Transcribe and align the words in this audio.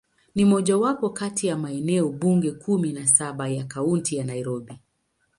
Ni 0.35 0.45
mojawapo 0.45 1.09
kati 1.09 1.47
ya 1.47 1.57
maeneo 1.57 2.09
bunge 2.09 2.51
kumi 2.51 2.93
na 2.93 3.07
saba 3.07 3.47
ya 3.49 3.63
Kaunti 3.63 4.15
ya 4.15 4.25
Nairobi. 4.25 4.79